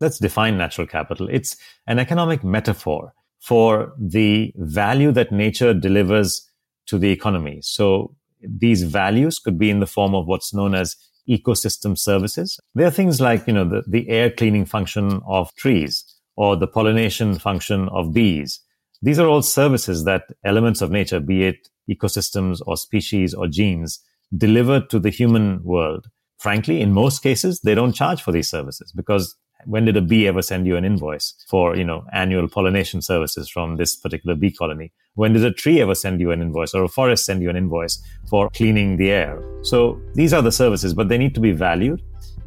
[0.00, 1.28] let's define natural capital.
[1.30, 1.56] It's
[1.86, 6.48] an economic metaphor for the value that nature delivers
[6.86, 7.58] to the economy.
[7.62, 10.96] So these values could be in the form of what's known as
[11.28, 12.58] ecosystem services.
[12.74, 16.04] There are things like, you know, the, the air cleaning function of trees
[16.36, 18.60] or the pollination function of bees.
[19.02, 24.00] These are all services that elements of nature, be it ecosystems or species or genes,
[24.36, 26.08] deliver to the human world.
[26.38, 29.36] Frankly, in most cases, they don't charge for these services because
[29.66, 33.48] when did a bee ever send you an invoice for, you know, annual pollination services
[33.48, 34.92] from this particular bee colony?
[35.14, 37.56] When did a tree ever send you an invoice or a forest send you an
[37.56, 39.42] invoice for cleaning the air?
[39.62, 42.02] So these are the services, but they need to be valued.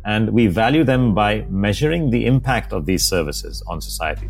[0.05, 4.29] And we value them by measuring the impact of these services on society.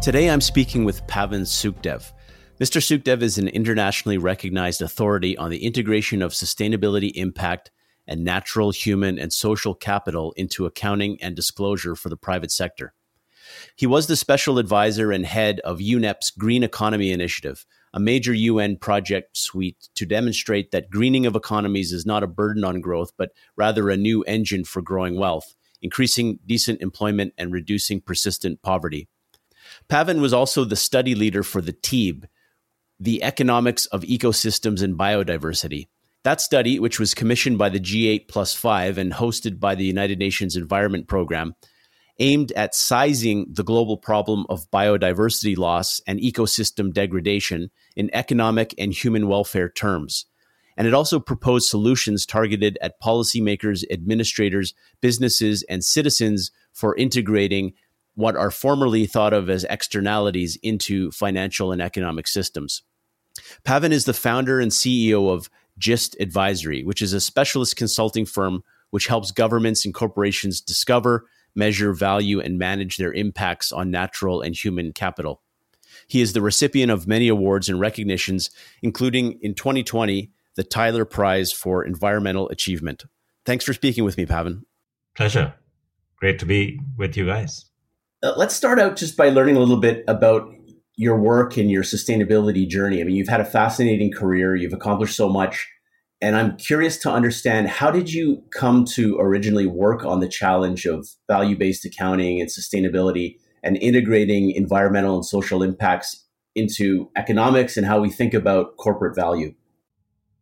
[0.00, 2.10] Today I'm speaking with Pavan Sukhdev.
[2.58, 2.80] Mr.
[2.80, 7.70] Sukhdev is an internationally recognized authority on the integration of sustainability impact
[8.06, 12.94] and natural, human, and social capital into accounting and disclosure for the private sector.
[13.76, 18.78] He was the special advisor and head of UNEP's Green Economy Initiative, a major UN
[18.78, 23.32] project suite to demonstrate that greening of economies is not a burden on growth, but
[23.54, 29.06] rather a new engine for growing wealth, increasing decent employment, and reducing persistent poverty.
[29.90, 32.26] Pavan was also the study leader for the TEEB,
[33.00, 35.88] the Economics of Ecosystems and Biodiversity.
[36.22, 40.20] That study, which was commissioned by the G8 plus 5 and hosted by the United
[40.20, 41.56] Nations Environment Program,
[42.20, 48.92] aimed at sizing the global problem of biodiversity loss and ecosystem degradation in economic and
[48.92, 50.26] human welfare terms.
[50.76, 57.72] And it also proposed solutions targeted at policymakers, administrators, businesses, and citizens for integrating
[58.20, 62.82] what are formerly thought of as externalities into financial and economic systems.
[63.64, 68.62] Pavan is the founder and CEO of GIST Advisory, which is a specialist consulting firm
[68.90, 74.56] which helps governments and corporations discover, measure, value, and manage their impacts on natural and
[74.56, 75.42] human capital.
[76.06, 78.50] He is the recipient of many awards and recognitions,
[78.82, 83.04] including in 2020, the Tyler Prize for Environmental Achievement.
[83.44, 84.62] Thanks for speaking with me, Pavan.
[85.14, 85.54] Pleasure.
[86.16, 87.69] Great to be with you guys.
[88.22, 90.52] Uh, let's start out just by learning a little bit about
[90.96, 93.00] your work and your sustainability journey.
[93.00, 95.66] I mean, you've had a fascinating career, you've accomplished so much.
[96.20, 100.84] And I'm curious to understand how did you come to originally work on the challenge
[100.84, 107.86] of value based accounting and sustainability and integrating environmental and social impacts into economics and
[107.86, 109.54] how we think about corporate value?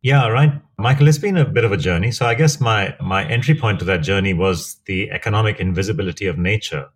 [0.03, 0.61] Yeah, right.
[0.79, 2.11] Michael, it's been a bit of a journey.
[2.11, 6.39] So I guess my my entry point to that journey was the economic invisibility of
[6.39, 6.89] nature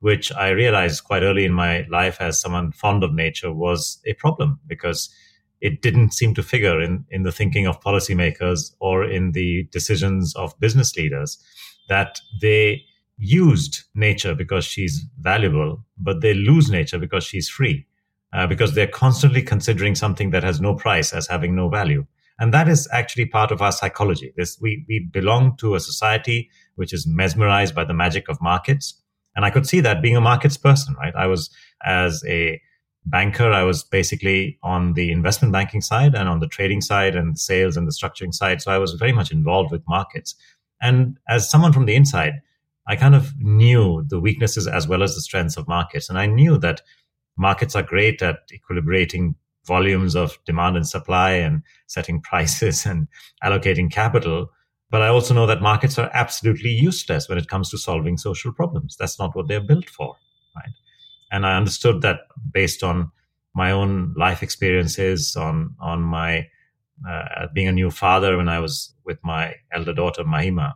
[0.00, 4.12] which I realized quite early in my life as someone fond of nature was a
[4.14, 5.12] problem because
[5.60, 10.34] it didn't seem to figure in, in the thinking of policymakers or in the decisions
[10.36, 11.42] of business leaders
[11.88, 12.82] that they
[13.18, 17.86] used nature because she's valuable, but they lose nature because she's free,
[18.34, 22.06] uh, because they're constantly considering something that has no price as having no value.
[22.38, 24.34] And that is actually part of our psychology.
[24.36, 29.00] This, we, we belong to a society which is mesmerized by the magic of markets
[29.36, 31.14] and I could see that being a markets person, right?
[31.14, 31.50] I was
[31.84, 32.60] as a
[33.04, 37.38] banker, I was basically on the investment banking side and on the trading side and
[37.38, 38.60] sales and the structuring side.
[38.60, 40.34] So I was very much involved with markets.
[40.80, 42.40] And as someone from the inside,
[42.88, 46.08] I kind of knew the weaknesses as well as the strengths of markets.
[46.08, 46.82] And I knew that
[47.36, 49.34] markets are great at equilibrating
[49.66, 53.08] volumes of demand and supply and setting prices and
[53.44, 54.50] allocating capital.
[54.90, 58.52] But I also know that markets are absolutely useless when it comes to solving social
[58.52, 58.96] problems.
[58.96, 60.16] That's not what they're built for,
[60.54, 60.70] right?
[61.32, 62.20] And I understood that
[62.52, 63.10] based on
[63.54, 66.46] my own life experiences, on on my
[67.08, 70.74] uh, being a new father when I was with my elder daughter Mahima,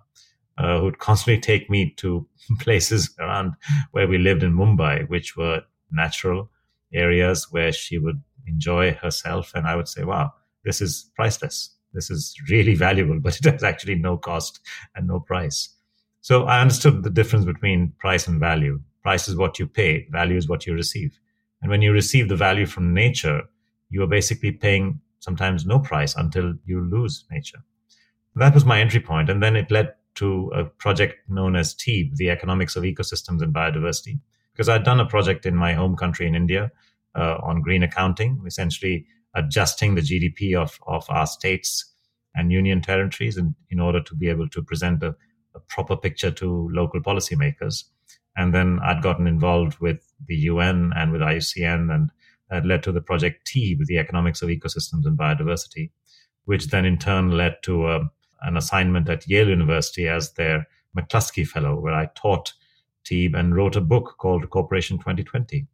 [0.58, 2.26] uh, who'd constantly take me to
[2.60, 3.54] places around
[3.92, 6.50] where we lived in Mumbai, which were natural
[6.92, 10.32] areas where she would enjoy herself, and I would say, "Wow,
[10.64, 14.60] this is priceless." This is really valuable, but it has actually no cost
[14.94, 15.70] and no price.
[16.20, 18.80] So I understood the difference between price and value.
[19.02, 21.18] Price is what you pay, value is what you receive.
[21.62, 23.42] And when you receive the value from nature,
[23.88, 27.62] you are basically paying sometimes no price until you lose nature.
[28.36, 32.16] That was my entry point, and then it led to a project known as TEEB,
[32.16, 34.20] the Economics of Ecosystems and Biodiversity,
[34.52, 36.70] because I'd done a project in my home country in India
[37.14, 41.90] uh, on green accounting, essentially adjusting the GDP of, of our states
[42.34, 45.14] and union territories in, in order to be able to present a,
[45.54, 47.84] a proper picture to local policymakers.
[48.36, 52.10] And then I'd gotten involved with the UN and with IUCN, and
[52.48, 55.90] that led to the project TEEB, the Economics of Ecosystems and Biodiversity,
[56.44, 58.10] which then in turn led to a, um,
[58.42, 60.66] an assignment at Yale University as their
[60.96, 62.54] McCluskey Fellow, where I taught
[63.04, 65.66] TEEB and wrote a book called Corporation 2020.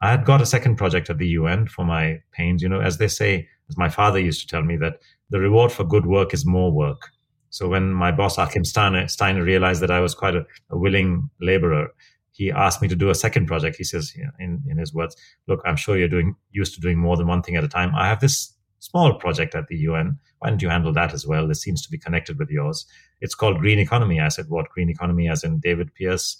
[0.00, 2.62] I had got a second project at the UN for my pains.
[2.62, 5.00] You know, as they say, as my father used to tell me, that
[5.30, 7.10] the reward for good work is more work.
[7.50, 11.30] So when my boss, Achim Steiner, Steiner realized that I was quite a, a willing
[11.40, 11.88] laborer,
[12.32, 13.76] he asked me to do a second project.
[13.76, 15.16] He says, in, in his words,
[15.48, 17.92] look, I'm sure you're doing used to doing more than one thing at a time.
[17.96, 20.18] I have this small project at the UN.
[20.38, 21.48] Why don't you handle that as well?
[21.48, 22.86] This seems to be connected with yours.
[23.20, 24.20] It's called Green Economy.
[24.20, 25.28] I said, what green economy?
[25.28, 26.36] As in David Pearce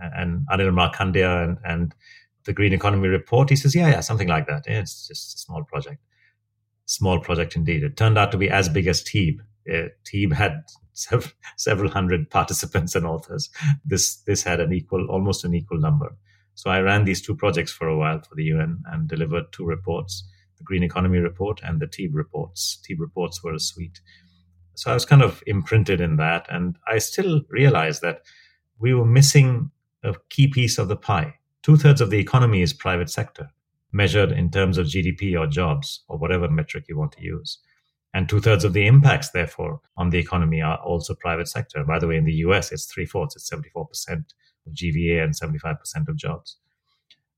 [0.00, 1.94] and Anil Markandya and, and
[2.44, 3.50] the Green Economy Report?
[3.50, 4.64] He says, yeah, yeah, something like that.
[4.66, 6.00] Yeah, it's just a small project.
[6.86, 7.82] Small project indeed.
[7.82, 9.40] It turned out to be as big as TEEB.
[9.72, 10.62] Uh, TEEB had
[11.56, 13.48] several, hundred participants and authors.
[13.84, 16.16] This this had an equal, almost an equal number.
[16.54, 19.64] So I ran these two projects for a while for the UN and delivered two
[19.64, 22.78] reports: the Green Economy Report and the TEEB reports.
[22.86, 24.00] TEEB reports were a suite.
[24.74, 28.22] So I was kind of imprinted in that, and I still realized that
[28.78, 29.70] we were missing
[30.02, 33.48] a key piece of the pie Two thirds of the economy is private sector,
[33.90, 37.58] measured in terms of GDP or jobs or whatever metric you want to use.
[38.12, 41.82] And two thirds of the impacts, therefore, on the economy are also private sector.
[41.82, 43.86] By the way, in the US, it's three fourths, it's 74%
[44.66, 46.58] of GVA and 75% of jobs.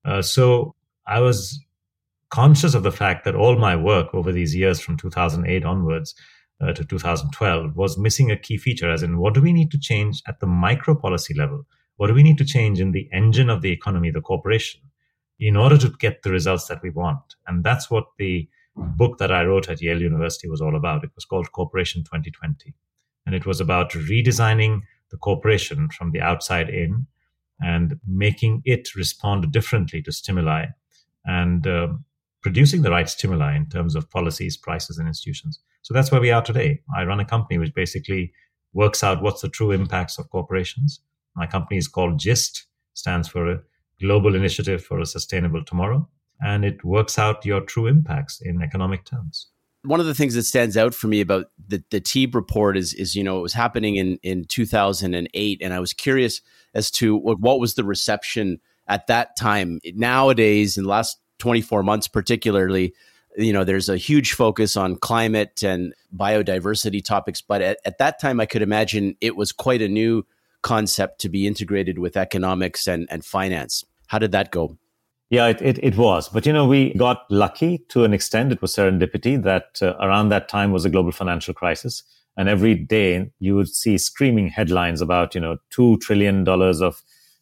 [0.05, 0.75] Uh, so
[1.06, 1.64] I was
[2.31, 6.17] conscious of the fact that all my work over these years from 2008 onwards
[6.61, 9.78] uh, to 2012 was missing a key feature, as in what do we need to
[9.78, 11.64] change at the micro policy level
[11.96, 14.81] what do we need to change in the engine of the economy, the corporation,
[15.38, 17.37] in order to get the results that we want?
[17.46, 21.04] And that's what the book that I wrote at Yale University was all about.
[21.04, 22.75] It was called Corporation 2020.
[23.25, 27.06] And it was about redesigning the corporation from the outside in
[27.60, 30.66] and making it respond differently to stimuli
[31.25, 31.88] and uh,
[32.42, 35.60] producing the right stimuli in terms of policies, prices, and institutions.
[35.82, 36.81] So that's where we are today.
[36.94, 38.32] I run a company which basically
[38.75, 41.00] works out what's the true impacts of corporations
[41.36, 43.62] my company is called GIST, stands for
[44.00, 46.08] Global Initiative for a Sustainable Tomorrow,
[46.40, 49.48] and it works out your true impacts in economic terms.
[49.84, 52.92] One of the things that stands out for me about the, the TEEB report is,
[52.94, 56.40] is, you know, it was happening in, in 2008, and I was curious
[56.74, 58.58] as to what, what was the reception
[58.88, 59.78] at that time.
[59.94, 62.94] Nowadays, in the last 24 months particularly,
[63.36, 68.18] you know there's a huge focus on climate and biodiversity topics but at, at, that
[68.18, 70.24] time i could imagine it was quite a new
[70.66, 73.84] concept to be integrated with economics and, and finance.
[74.08, 74.76] How did that go?
[75.30, 76.28] Yeah, it, it, it, was.
[76.28, 78.50] But, you know, we got lucky to an extent.
[78.50, 82.02] It was serendipity that uh, around that time was a global financial crisis.
[82.36, 87.00] And every day you would see screaming headlines about, you know, $2 trillion of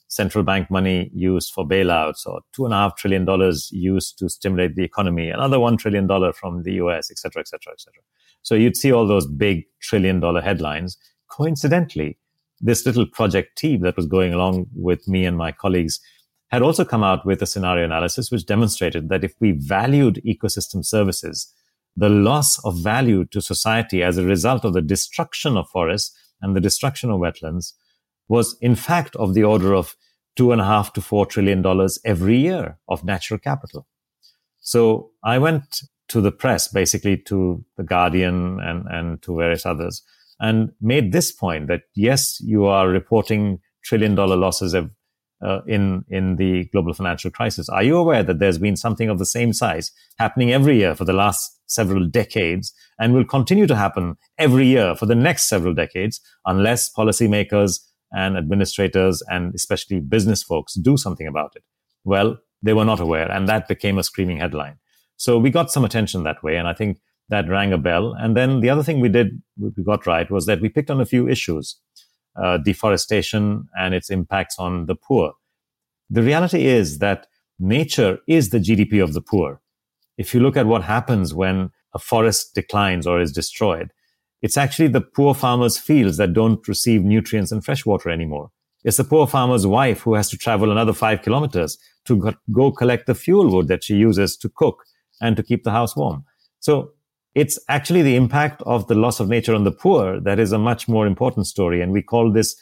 [0.09, 3.26] central bank money used for bailouts or $2.5 trillion
[3.71, 7.73] used to stimulate the economy, another $1 trillion from the US, et cetera, et cetera,
[7.73, 8.03] et cetera.
[8.43, 10.99] So you'd see all those big trillion dollar headlines.
[11.31, 12.19] Coincidentally,
[12.61, 16.00] this little project team that was going along with me and my colleagues
[16.50, 20.84] had also come out with a scenario analysis which demonstrated that if we valued ecosystem
[20.84, 21.52] services,
[21.96, 26.54] the loss of value to society as a result of the destruction of forests and
[26.54, 27.73] the destruction of wetlands
[28.28, 29.96] was in fact of the order of
[30.37, 33.87] two and a half to four trillion dollars every year of natural capital.
[34.61, 40.02] So I went to the press, basically to the Guardian and, and to various others,
[40.41, 44.91] and made this point that yes, you are reporting trillion dollar losses of,
[45.45, 47.69] uh, in in the global financial crisis.
[47.69, 51.05] Are you aware that there's been something of the same size happening every year for
[51.05, 55.75] the last several decades and will continue to happen every year for the next several
[55.75, 57.81] decades unless policymakers
[58.12, 61.64] and administrators and especially business folks do something about it?
[62.05, 64.79] Well, they were not aware, and that became a screaming headline.
[65.17, 68.12] So we got some attention that way, and I think that rang a bell.
[68.12, 71.00] And then the other thing we did, we got right, was that we picked on
[71.00, 71.76] a few issues
[72.37, 75.35] uh, deforestation and its impacts on the poor.
[76.11, 77.26] The reality is that
[77.59, 79.61] nature is the GDP of the poor.
[80.19, 83.93] If you look at what happens when a forest declines or is destroyed,
[84.43, 88.50] it's actually the poor farmer's fields that don't receive nutrients and fresh water anymore.
[88.85, 93.07] It's the poor farmer's wife who has to travel another five kilometers to go collect
[93.07, 94.85] the fuel wood that she uses to cook
[95.21, 96.25] and to keep the house warm.
[96.61, 96.93] So
[97.35, 100.59] it's actually the impact of the loss of nature on the poor that is a
[100.59, 101.81] much more important story.
[101.81, 102.57] And we call this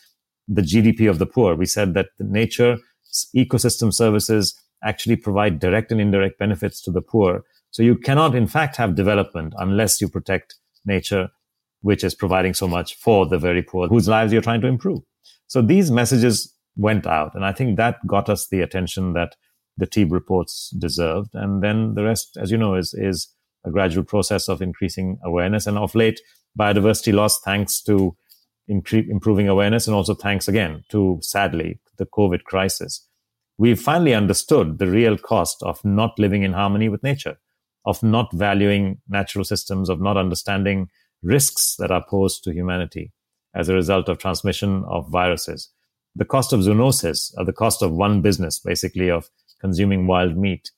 [0.49, 1.55] the GDP of the poor.
[1.55, 2.79] We said that the nature
[3.37, 7.45] ecosystem services actually provide direct and indirect benefits to the poor.
[7.71, 11.29] So you cannot, in fact, have development unless you protect nature,
[11.83, 15.03] which is providing so much for the very poor whose lives you're trying to improve.
[15.47, 17.35] So these messages went out.
[17.35, 19.37] And I think that got us the attention that
[19.77, 21.31] the TEEB reports deserved.
[21.35, 23.29] And then the rest, as you know, is, is
[23.65, 25.67] a gradual process of increasing awareness.
[25.67, 26.21] And of late,
[26.59, 28.17] biodiversity loss, thanks to
[28.69, 33.07] improving awareness and also thanks again to, sadly, the COVID crisis,
[33.59, 37.39] we've finally understood the real cost of not living in harmony with nature,
[37.85, 40.89] of not valuing natural systems, of not understanding
[41.23, 43.13] risks that are posed to humanity
[43.55, 45.71] as a result of transmission of viruses.
[46.15, 50.71] The cost of zoonosis, or the cost of one business, basically of consuming wild meat,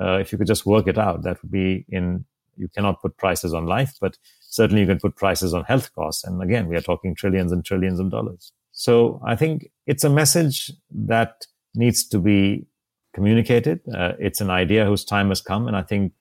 [0.00, 2.24] uh, if you could just work it out, that would be in,
[2.56, 6.24] you cannot put prices on life, but certainly you can put prices on health costs.
[6.24, 8.52] And again, we are talking trillions and trillions of dollars.
[8.72, 12.66] So I think it's a message that needs to be
[13.14, 13.80] communicated.
[13.92, 15.68] Uh, it's an idea whose time has come.
[15.68, 16.12] And I think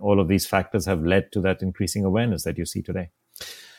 [0.00, 3.10] all of these factors have led to that increasing awareness that you see today.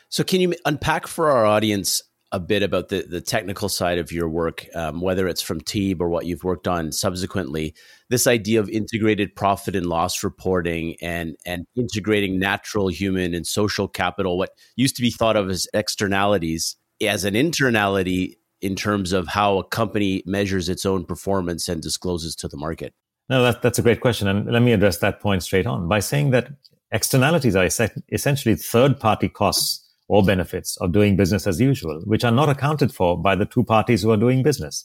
[0.10, 4.12] So, can you unpack for our audience a bit about the, the technical side of
[4.12, 7.76] your work, um, whether it's from TEEB or what you've worked on subsequently,
[8.10, 13.88] this idea of integrated profit and loss reporting and, and integrating natural, human, and social
[13.88, 19.28] capital, what used to be thought of as externalities, as an internality in terms of
[19.28, 22.94] how a company measures its own performance and discloses to the market?
[23.28, 24.28] No, that, that's a great question.
[24.28, 26.50] And let me address that point straight on by saying that
[26.92, 27.68] externalities are
[28.12, 29.81] essentially third party costs
[30.12, 33.64] or benefits of doing business as usual, which are not accounted for by the two
[33.64, 34.84] parties who are doing business.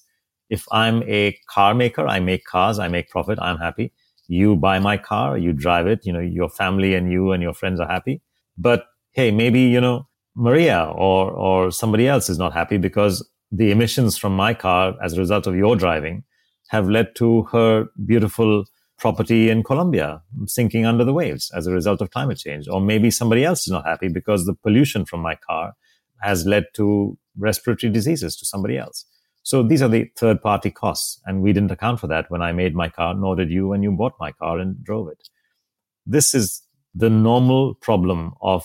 [0.50, 3.92] If I'm a car maker, I make cars, I make profit, I'm happy.
[4.28, 7.54] You buy my car, you drive it, you know, your family and you and your
[7.54, 8.22] friends are happy.
[8.56, 10.06] But hey, maybe, you know,
[10.36, 15.14] Maria or, or somebody else is not happy because the emissions from my car as
[15.14, 16.22] a result of your driving
[16.68, 18.64] have led to her beautiful
[18.98, 22.66] property in Colombia sinking under the waves as a result of climate change.
[22.68, 25.74] Or maybe somebody else is not happy because the pollution from my car
[26.22, 29.04] has led to respiratory diseases to somebody else.
[29.42, 31.20] So these are the third party costs.
[31.26, 33.82] And we didn't account for that when I made my car, nor did you when
[33.82, 35.28] you bought my car and drove it.
[36.06, 36.62] This is
[36.94, 38.64] the normal problem of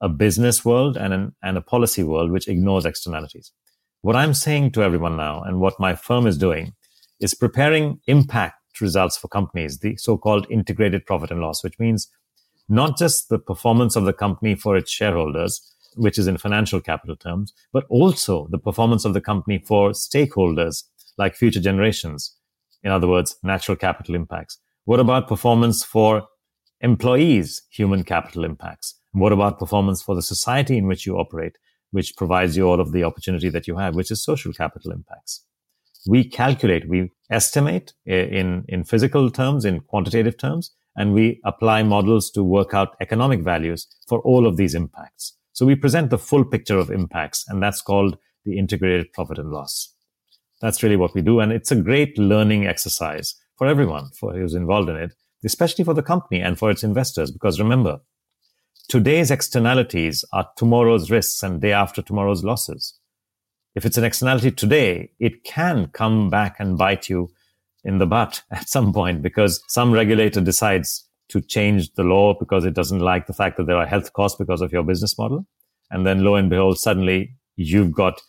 [0.00, 3.52] a business world and, an, and a policy world which ignores externalities.
[4.00, 6.74] What I'm saying to everyone now and what my firm is doing
[7.20, 12.08] is preparing impact results for companies, the so-called integrated profit and loss, which means
[12.68, 15.60] not just the performance of the company for its shareholders,
[15.96, 20.84] which is in financial capital terms, but also the performance of the company for stakeholders
[21.18, 22.34] like future generations.
[22.82, 24.58] In other words, natural capital impacts.
[24.84, 26.26] What about performance for
[26.80, 28.94] employees, human capital impacts?
[29.12, 31.58] What about performance for the society in which you operate,
[31.90, 35.44] which provides you all of the opportunity that you have, which is social capital impacts?
[36.06, 42.30] We calculate, we estimate in, in physical terms, in quantitative terms, and we apply models
[42.30, 45.36] to work out economic values for all of these impacts.
[45.52, 49.50] So we present the full picture of impacts, and that's called the integrated profit and
[49.50, 49.94] loss.
[50.60, 51.40] That's really what we do.
[51.40, 55.94] And it's a great learning exercise for everyone for who's involved in it, especially for
[55.94, 57.30] the company and for its investors.
[57.30, 58.00] Because remember,
[58.88, 62.98] today's externalities are tomorrow's risks and day after tomorrow's losses
[63.74, 67.30] if it's an externality today, it can come back and bite you
[67.84, 72.64] in the butt at some point because some regulator decides to change the law because
[72.64, 75.46] it doesn't like the fact that there are health costs because of your business model.
[75.90, 78.20] And then lo and behold, suddenly you've got,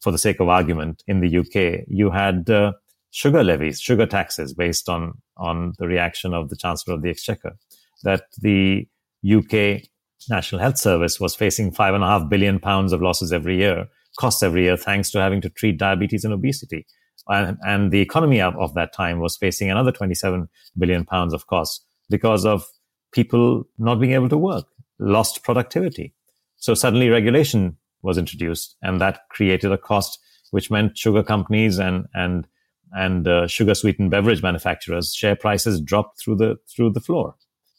[0.00, 2.72] for the sake of argument, in the UK, you had uh,
[3.10, 7.56] sugar levies, sugar taxes based on, on the reaction of the Chancellor of the Exchequer
[8.04, 8.88] that the
[9.24, 9.82] UK
[10.28, 13.86] National Health Service was facing five and a half billion pounds of losses every year
[14.18, 16.86] costs every year thanks to having to treat diabetes and obesity.
[17.28, 21.46] And, and the economy of, of that time was facing another 27 billion pounds of
[21.46, 22.66] costs because of
[23.12, 24.66] people not being able to work,
[24.98, 26.14] lost productivity.
[26.56, 30.18] So suddenly regulation was introduced and that created a cost,
[30.50, 32.46] which meant sugar companies and, and,
[32.92, 37.34] and uh, sugar sweetened beverage manufacturers share prices dropped through the, through the floor.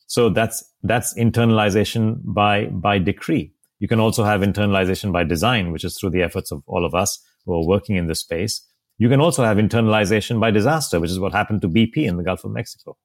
[0.07, 3.52] So that's, that's internalization by, by decree.
[3.83, 6.95] You can also have internalization by design, which is through the efforts of all of
[6.95, 8.65] us who are working in this space.
[8.97, 12.23] You can also have internalization by disaster, which is what happened to BP in the
[12.23, 12.95] Gulf of Mexico,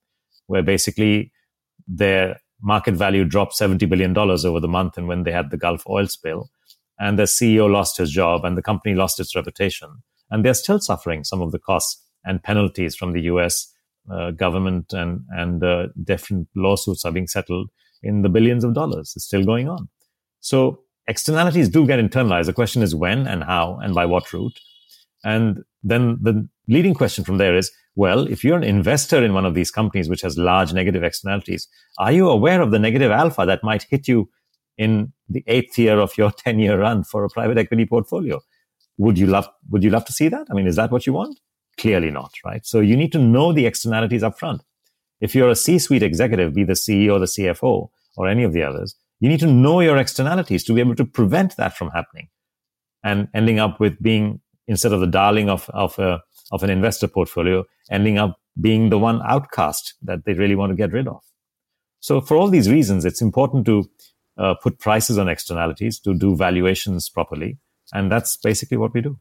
[0.46, 1.32] where basically
[1.88, 5.82] their market value dropped $70 billion over the month and when they had the Gulf
[5.88, 6.48] oil spill.
[7.00, 10.04] And the CEO lost his job and the company lost its reputation.
[10.30, 13.66] And they're still suffering some of the costs and penalties from the US
[14.08, 17.68] uh, government and and uh, different lawsuits are being settled
[18.00, 19.14] in the billions of dollars.
[19.16, 19.88] It's still going on.
[20.40, 22.46] So externalities do get internalized.
[22.46, 24.58] The question is when and how and by what route.
[25.24, 29.44] And then the leading question from there is, well, if you're an investor in one
[29.44, 31.66] of these companies which has large negative externalities,
[31.98, 34.30] are you aware of the negative alpha that might hit you
[34.76, 38.40] in the eighth year of your 10 year run for a private equity portfolio?
[38.98, 40.46] Would you love, would you love to see that?
[40.50, 41.40] I mean, is that what you want?
[41.78, 42.64] Clearly not, right?
[42.66, 44.62] So you need to know the externalities up front.
[45.20, 48.94] If you're a C-suite executive, be the CEO the CFO or any of the others,
[49.20, 52.28] you need to know your externalities to be able to prevent that from happening
[53.02, 56.20] and ending up with being instead of the darling of, of, a,
[56.52, 60.76] of an investor portfolio, ending up being the one outcast that they really want to
[60.76, 61.22] get rid of.
[62.00, 63.90] So for all these reasons, it's important to
[64.36, 67.58] uh, put prices on externalities, to do valuations properly.
[67.92, 69.18] And that's basically what we do.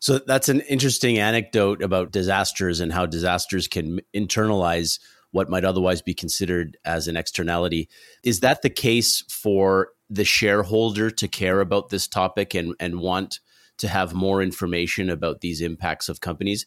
[0.00, 4.98] So that's an interesting anecdote about disasters and how disasters can internalize
[5.32, 7.88] what might otherwise be considered as an externality.
[8.22, 13.40] Is that the case for the shareholder to care about this topic and, and want
[13.78, 16.66] to have more information about these impacts of companies?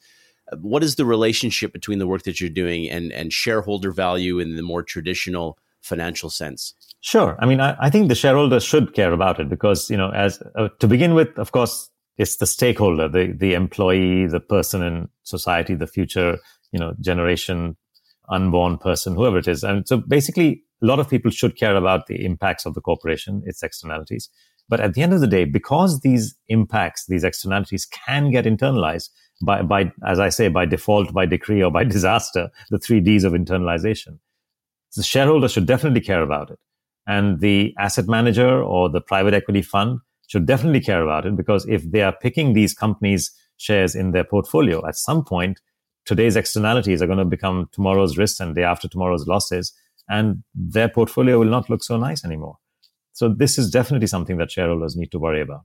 [0.59, 4.55] What is the relationship between the work that you're doing and, and shareholder value in
[4.55, 6.73] the more traditional financial sense?
[7.01, 7.35] Sure.
[7.39, 10.41] I mean, I, I think the shareholders should care about it because, you know, as
[10.55, 15.09] uh, to begin with, of course, it's the stakeholder, the, the employee, the person in
[15.23, 16.39] society, the future,
[16.71, 17.75] you know, generation,
[18.29, 19.63] unborn person, whoever it is.
[19.63, 23.43] And so basically, a lot of people should care about the impacts of the corporation,
[23.45, 24.29] its externalities.
[24.67, 29.09] But at the end of the day, because these impacts, these externalities can get internalized
[29.43, 33.23] by, by, as I say, by default, by decree, or by disaster, the three Ds
[33.23, 34.19] of internalization,
[34.95, 36.59] the shareholder should definitely care about it.
[37.07, 41.67] And the asset manager or the private equity fund should definitely care about it because
[41.67, 45.61] if they are picking these companies' shares in their portfolio, at some point,
[46.05, 49.73] today's externalities are going to become tomorrow's risks and day after tomorrow's losses,
[50.07, 52.57] and their portfolio will not look so nice anymore.
[53.13, 55.63] So this is definitely something that shareholders need to worry about.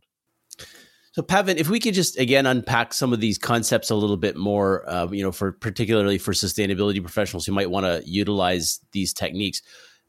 [1.13, 4.37] So, Pavan, if we could just again unpack some of these concepts a little bit
[4.37, 9.13] more, uh, you know, for particularly for sustainability professionals who might want to utilize these
[9.13, 9.61] techniques.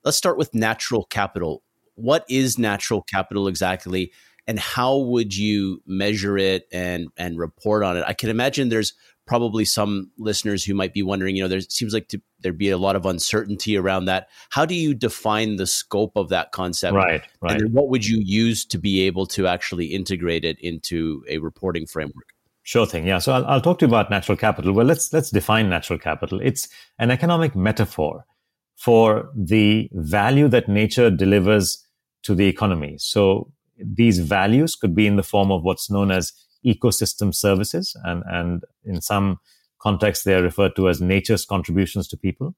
[0.03, 1.63] Let's start with natural capital.
[1.95, 4.11] What is natural capital exactly,
[4.45, 8.03] and how would you measure it and and report on it?
[8.05, 8.93] I can imagine there's
[9.31, 12.69] probably some listeners who might be wondering, you know, there seems like to, there'd be
[12.69, 14.27] a lot of uncertainty around that.
[14.49, 16.95] How do you define the scope of that concept?
[16.95, 17.61] Right, right.
[17.61, 21.85] And what would you use to be able to actually integrate it into a reporting
[21.87, 22.33] framework?
[22.63, 23.07] Sure thing.
[23.07, 23.19] Yeah.
[23.19, 24.73] So I'll, I'll talk to you about natural capital.
[24.73, 26.41] Well, let's let's define natural capital.
[26.43, 26.67] It's
[26.99, 28.25] an economic metaphor
[28.75, 31.87] for the value that nature delivers
[32.23, 32.97] to the economy.
[32.99, 36.33] So these values could be in the form of what's known as
[36.65, 37.95] ecosystem services.
[38.03, 39.39] And, and in some
[39.81, 42.55] contexts, they are referred to as nature's contributions to people.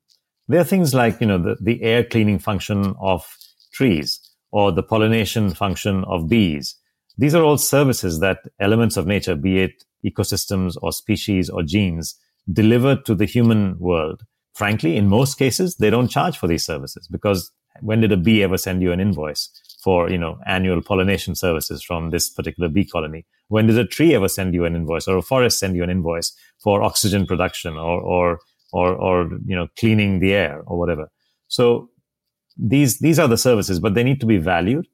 [0.47, 3.25] There are things like, you know, the, the air cleaning function of
[3.71, 4.19] trees
[4.51, 6.75] or the pollination function of bees.
[7.17, 12.15] These are all services that elements of nature, be it ecosystems or species or genes,
[12.51, 14.23] deliver to the human world.
[14.53, 18.43] Frankly, in most cases, they don't charge for these services because when did a bee
[18.43, 19.49] ever send you an invoice?
[19.83, 23.25] For, you know, annual pollination services from this particular bee colony?
[23.49, 25.89] When did a tree ever send you an invoice or a forest send you an
[25.89, 28.39] invoice for oxygen production or, or,
[28.71, 31.11] or, or, you know, cleaning the air or whatever?
[31.47, 31.89] So
[32.57, 34.87] these, these are the services, but they need to be valued.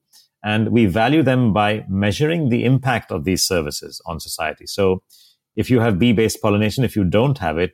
[0.44, 4.66] And we value them by measuring the impact of these services on society.
[4.66, 5.04] So
[5.56, 7.74] if you have bee based pollination, if you don't have it,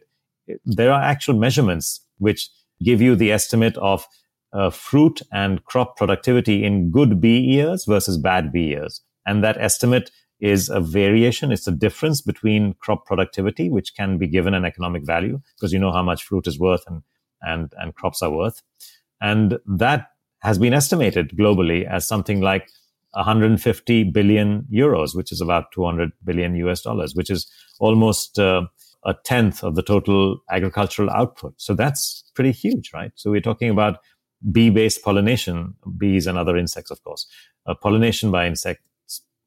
[0.66, 2.50] there are actual measurements which
[2.84, 4.06] give you the estimate of
[4.56, 9.02] uh, fruit and crop productivity in good bee years versus bad bee years.
[9.26, 11.52] And that estimate is a variation.
[11.52, 15.80] It's a difference between crop productivity, which can be given an economic value because you
[15.80, 17.04] know how much fruit is worth and,
[17.42, 18.62] and, and crops are worth.
[19.22, 20.08] And that
[20.40, 22.70] has been estimated globally as something like
[23.12, 28.64] 150 billion euros, which is about 200 billion US dollars, which is almost uh,
[29.06, 31.54] a tenth of the total agricultural output.
[31.58, 33.12] So that's pretty huge, right?
[33.16, 34.00] So we're talking about
[34.52, 37.28] bee-based pollination, bees and other insects, of course,
[37.66, 38.82] uh, pollination by insects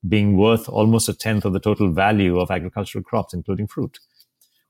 [0.06, 3.98] being worth almost a tenth of the total value of agricultural crops, including fruit.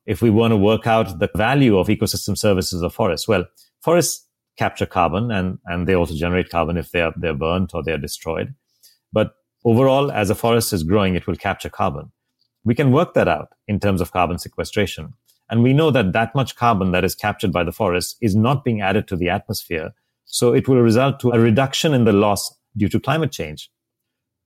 [0.07, 3.45] If we want to work out the value of ecosystem services of forests, well,
[3.81, 4.27] forests
[4.57, 8.55] capture carbon and, and they also generate carbon if they're, they're burnt or they're destroyed.
[9.13, 12.11] But overall, as a forest is growing, it will capture carbon.
[12.65, 15.15] We can work that out in terms of carbon sequestration.
[15.51, 18.65] And we know that that much carbon that is captured by the forest is not
[18.65, 19.95] being added to the atmosphere
[20.29, 23.71] so it will result to a reduction in the loss due to climate change.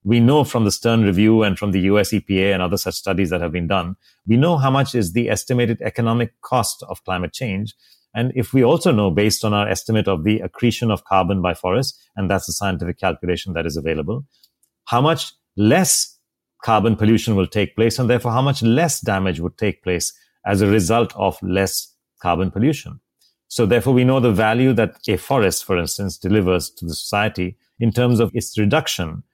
[0.05, 3.31] we know from the Stern Review and from the US EPA and other such studies
[3.31, 3.95] that have been done,
[4.27, 7.75] we know how much is the estimated economic cost of climate change.
[8.15, 11.55] And if we also know based on our estimate of the accretion of carbon by
[11.55, 14.27] forests, and that's the scientific calculation that is available,
[14.87, 16.19] how much less
[16.65, 20.13] carbon pollution will take place and therefore how much less damage would take place
[20.45, 23.01] as a result of less carbon pollution.
[23.53, 27.59] So therefore we know the value that a forest, for instance, delivers to the society
[27.79, 29.25] in terms of its reduction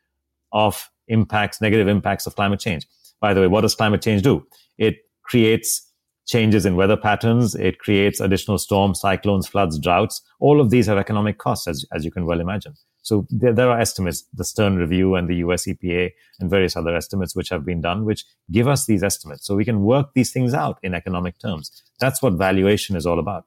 [0.51, 2.89] of impacts, negative impacts of climate change.
[3.21, 4.45] By the way, what does climate change do?
[4.77, 5.89] It creates
[6.27, 7.55] changes in weather patterns.
[7.55, 10.21] It creates additional storms, cyclones, floods, droughts.
[10.41, 12.75] All of these have economic costs, as, as you can well imagine.
[13.03, 16.97] So there, there, are estimates, the Stern Review and the US EPA and various other
[16.97, 19.47] estimates which have been done, which give us these estimates.
[19.47, 21.71] So we can work these things out in economic terms.
[22.01, 23.45] That's what valuation is all about.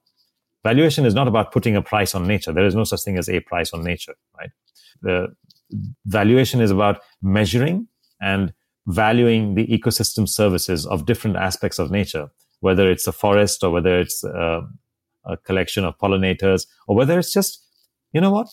[0.64, 2.52] Valuation is not about putting a price on nature.
[2.52, 4.50] There is no such thing as a price on nature, right?
[5.02, 5.34] The
[6.06, 7.88] valuation is about measuring
[8.20, 8.52] and
[8.86, 13.98] valuing the ecosystem services of different aspects of nature, whether it's a forest or whether
[13.98, 14.62] it's a,
[15.24, 17.64] a collection of pollinators or whether it's just,
[18.12, 18.48] you know what?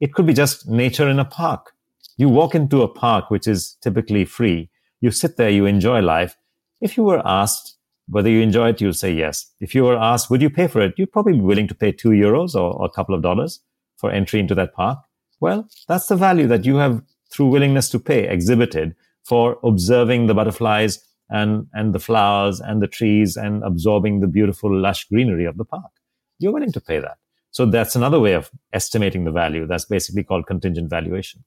[0.00, 1.72] It could be just nature in a park.
[2.16, 4.70] You walk into a park, which is typically free.
[5.00, 6.36] You sit there, you enjoy life.
[6.80, 7.76] If you were asked
[8.10, 9.46] whether you enjoy it, you'll say yes.
[9.60, 10.94] If you were asked, would you pay for it?
[10.96, 13.60] You'd probably be willing to pay two euros or, or a couple of dollars
[13.96, 14.98] for entry into that park.
[15.40, 18.94] Well, that's the value that you have through willingness to pay exhibited
[19.24, 24.74] for observing the butterflies and, and the flowers and the trees and absorbing the beautiful
[24.74, 25.92] lush greenery of the park.
[26.38, 27.18] You're willing to pay that.
[27.52, 29.66] So that's another way of estimating the value.
[29.66, 31.44] That's basically called contingent valuation.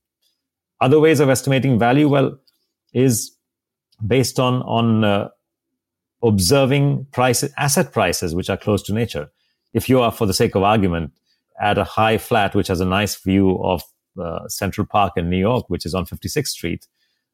[0.79, 2.37] Other ways of estimating value, well,
[2.93, 3.35] is
[4.05, 5.29] based on, on uh,
[6.23, 9.29] observing prices, asset prices, which are close to nature.
[9.73, 11.11] If you are, for the sake of argument,
[11.59, 13.83] at a high flat, which has a nice view of
[14.19, 16.87] uh, Central Park in New York, which is on 56th Street,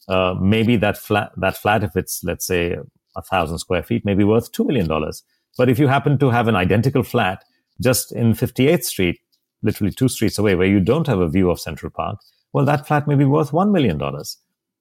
[0.07, 2.75] uh, maybe that flat, that flat, if it's let's say
[3.15, 5.23] a thousand square feet, may be worth two million dollars.
[5.57, 7.43] But if you happen to have an identical flat
[7.81, 9.19] just in 58th Street,
[9.61, 12.19] literally two streets away, where you don't have a view of Central Park,
[12.53, 14.37] well, that flat may be worth one million dollars.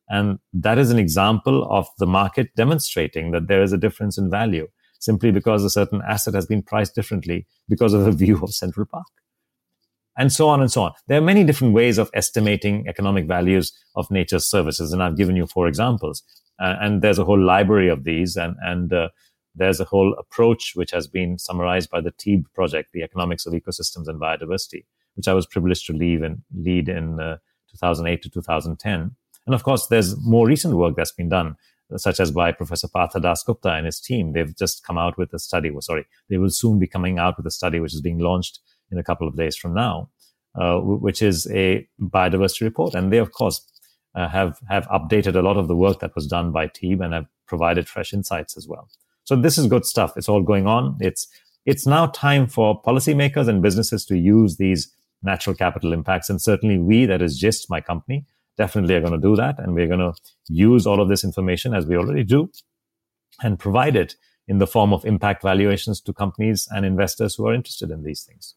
[0.09, 4.31] And that is an example of the market demonstrating that there is a difference in
[4.31, 4.69] value
[5.01, 8.87] simply because a certain asset has been priced differently because of a view of Central
[8.87, 9.07] Park
[10.19, 10.93] and so on and so on.
[11.07, 15.37] There are many different ways of estimating economic values of nature's services, and I've given
[15.37, 16.23] you four examples.
[16.61, 19.09] Uh, and there's a whole library of these, and and uh,
[19.55, 23.53] there's a whole approach which has been summarized by the TEEB project, the Economics of
[23.53, 27.39] Ecosystems and Biodiversity, which I was privileged to lead and lead in uh,
[27.71, 29.15] 2008 to 2010.
[29.49, 31.57] And of course, there's more recent work that's been done,
[31.97, 34.35] such as by Professor Partha Dasgupta and his team.
[34.35, 35.71] They've just come out with a study.
[35.71, 38.61] Well, sorry, they will soon be coming out with a study which is being launched
[38.93, 40.11] in a couple of days from now,
[40.55, 42.95] uh, which is a biodiversity report.
[42.95, 43.67] And they, of course,
[44.15, 47.15] uh, have have updated a lot of the work that was done by TEEB and
[47.15, 48.91] have provided fresh insights as well.
[49.25, 50.13] So this is good stuff.
[50.19, 50.99] It's all going on.
[51.01, 51.27] It's
[51.65, 56.29] it's now time for policymakers and businesses to use these natural capital impacts.
[56.29, 58.27] And certainly we, that is just my company,
[58.59, 59.59] definitely are going to do that.
[59.59, 60.13] And we're going to
[60.49, 62.51] use all of this information as we already do
[63.43, 64.17] and provide it
[64.47, 68.25] in the form of impact valuations to companies and investors who are interested in these
[68.25, 68.55] things.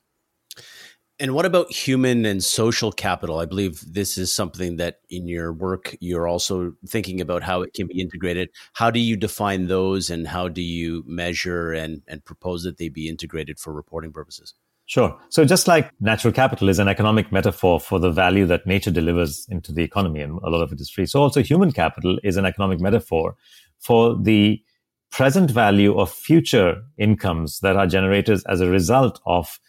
[1.20, 3.38] And what about human and social capital?
[3.38, 7.76] I believe this is something that in your work you're also thinking about how it
[7.76, 8.50] can be integrated.
[8.74, 12.90] How do you define those and how do you measure and, and propose that they
[12.90, 14.56] be integrated for reporting purposes?
[14.92, 15.18] Sure.
[15.30, 19.48] So just like natural capital is an economic metaphor for the value that nature delivers
[19.50, 21.06] into the economy, and a lot of it is free.
[21.06, 23.38] So also human capital is an economic metaphor
[23.80, 24.62] for the
[25.10, 29.62] present value of future incomes that are generated as a result of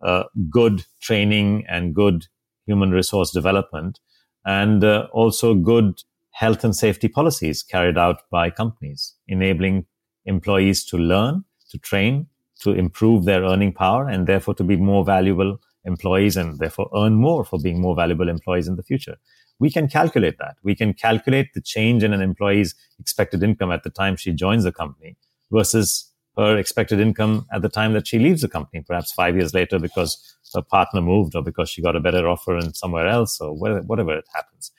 [0.00, 2.28] uh, good training and good
[2.64, 4.00] human resource development,
[4.46, 9.84] and uh, also good health and safety policies carried out by companies, enabling
[10.24, 12.28] employees to learn, to train,
[12.60, 17.14] to improve their earning power, and therefore to be more valuable employees and therefore earn
[17.14, 19.16] more for being more valuable employees in the future.
[19.58, 20.56] We can calculate that.
[20.62, 24.64] We can calculate the change in an employee's expected income at the time she joins
[24.64, 25.16] the company
[25.50, 29.52] versus her expected income at the time that she leaves the company, perhaps five years
[29.52, 33.40] later because her partner moved or because she got a better offer in somewhere else
[33.40, 34.70] or whatever it happens.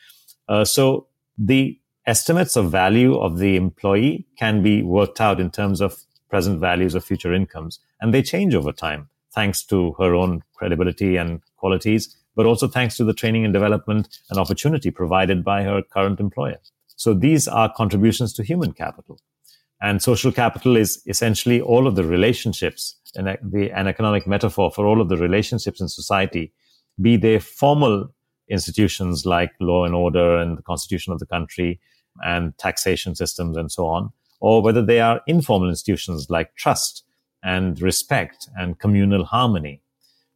[0.47, 5.81] Uh, so the estimates of value of the employee can be worked out in terms
[5.81, 10.41] of present values of future incomes, and they change over time thanks to her own
[10.55, 15.61] credibility and qualities, but also thanks to the training and development and opportunity provided by
[15.63, 16.57] her current employer.
[16.95, 19.19] So these are contributions to human capital.
[19.81, 25.01] And social capital is essentially all of the relationships and an economic metaphor for all
[25.01, 26.53] of the relationships in society,
[27.01, 28.13] be they formal
[28.49, 31.79] institutions like law and order and the constitution of the country
[32.23, 34.11] and taxation systems and so on,
[34.41, 37.03] or whether they are informal institutions like trust
[37.43, 39.81] and respect and communal harmony.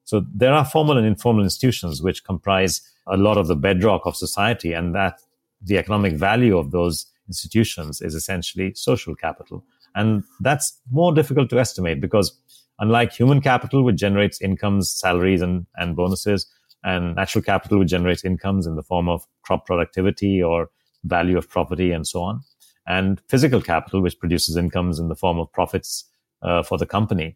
[0.06, 4.15] So there are formal and informal institutions which comprise a lot of the bedrock of
[4.15, 5.20] society and that
[5.62, 9.63] the economic value of those institutions is essentially social capital.
[9.96, 12.38] And that's more difficult to estimate because
[12.80, 16.46] unlike human capital, which generates incomes, salaries, and, and bonuses,
[16.84, 20.70] and natural capital, which generates incomes in the form of crop productivity or
[21.04, 22.41] value of property and so on,
[22.88, 26.06] and physical capital, which produces incomes in the form of profits
[26.41, 27.36] uh, for the company.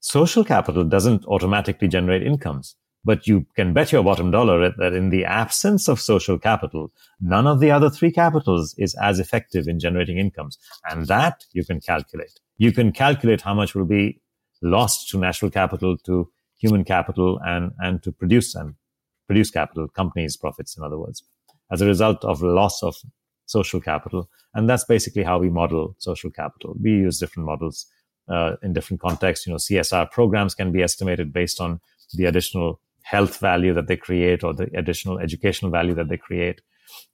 [0.00, 2.76] Social capital doesn't automatically generate incomes.
[3.04, 7.46] But you can bet your bottom dollar that in the absence of social capital, none
[7.46, 10.58] of the other three capitals is as effective in generating incomes.
[10.90, 12.40] And that you can calculate.
[12.56, 14.22] You can calculate how much will be
[14.62, 18.74] lost to natural capital, to human capital, and, and to produce and
[19.26, 21.24] produce capital, companies' profits, in other words,
[21.70, 22.96] as a result of loss of
[23.46, 24.28] social capital.
[24.54, 26.74] And that's basically how we model social capital.
[26.80, 27.86] We use different models
[28.28, 29.46] uh, in different contexts.
[29.46, 31.80] You know, CSR programs can be estimated based on
[32.14, 36.60] the additional health value that they create or the additional educational value that they create.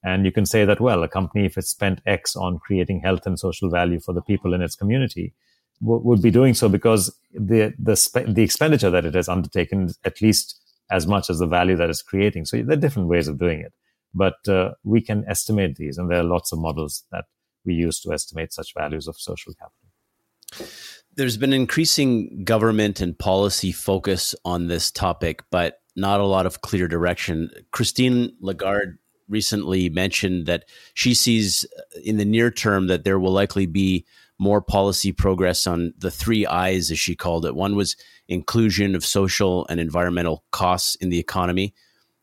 [0.05, 3.27] And you can say that, well, a company, if it spent X on creating health
[3.27, 5.35] and social value for the people in its community,
[5.81, 9.90] w- would be doing so because the, the, spe- the expenditure that it has undertaken
[10.05, 12.45] at least as much as the value that it's creating.
[12.45, 13.73] So there are different ways of doing it.
[14.14, 17.27] But uh, we can estimate these, and there are lots of models that
[17.64, 20.68] we use to estimate such values of social capital
[21.16, 26.61] there's been increasing government and policy focus on this topic, but not a lot of
[26.61, 27.51] clear direction.
[27.73, 28.96] Christine Lagarde
[29.29, 31.64] recently mentioned that she sees
[32.05, 34.07] in the near term that there will likely be
[34.38, 37.55] more policy progress on the three I's, as she called it.
[37.55, 37.96] One was
[38.29, 41.75] inclusion of social and environmental costs in the economy.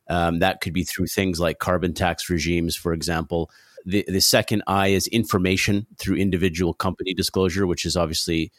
[0.10, 3.52] Um, that could be through things like carbon tax regimes, for example.
[3.86, 8.52] The, the second I is information through individual company disclosure, which is obviously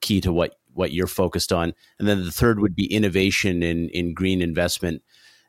[0.00, 1.72] key to what what you're focused on.
[1.98, 5.02] And then the third would be innovation in in green investment,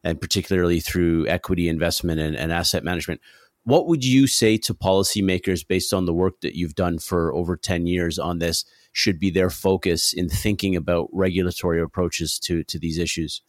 [0.03, 3.21] and particularly through equity investment and, and asset management.
[3.67, 7.57] What would you say to policymakers based on the work that you've done for over
[7.57, 12.79] 10 years on this should be their focus in thinking about regulatory approaches to, to
[12.79, 13.41] these issues?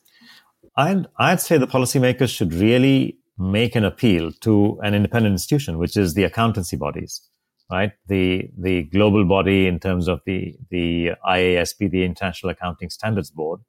[0.79, 5.97] I'd, I'd say the policymakers should really make an appeal to an independent institution, which
[5.97, 7.29] is the accountancy bodies
[7.71, 7.93] right?
[8.07, 13.61] The the global body in terms of the the IASB, the International Accounting Standards Board,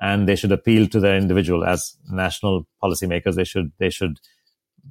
[0.00, 3.34] and they should appeal to their individual as national policymakers.
[3.34, 4.18] They should they should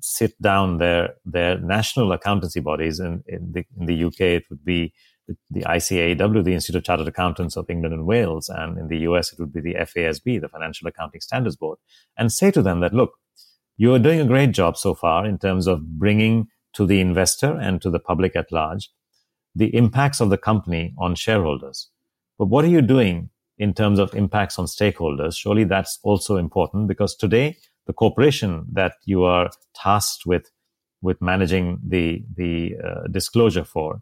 [0.02, 3.00] sit down their their national accountancy bodies.
[3.00, 4.94] In in the in the UK, it would be
[5.50, 9.34] the, ICAEW, the Institute of Chartered Accountants of England and Wales, and in the US,
[9.34, 11.80] it would be the FASB, the Financial Accounting Standards Board,
[12.18, 13.14] and say to them that look,
[13.78, 17.58] you are doing a great job so far in terms of bringing to the investor
[17.60, 18.90] and to the public at large
[19.56, 21.90] the impacts of the company on shareholders.
[22.38, 25.38] But what are you doing in terms of impacts on stakeholders?
[25.38, 27.56] Surely that's also important because today
[27.88, 30.52] the corporation that you are tasked with
[31.02, 34.02] with managing the the uh, disclosure for